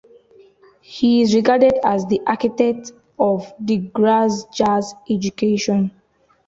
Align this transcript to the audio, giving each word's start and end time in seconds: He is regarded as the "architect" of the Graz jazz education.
He 0.81 1.21
is 1.21 1.35
regarded 1.35 1.73
as 1.87 2.07
the 2.07 2.19
"architect" 2.25 2.91
of 3.19 3.53
the 3.59 3.77
Graz 3.77 4.45
jazz 4.45 4.95
education. 5.07 5.91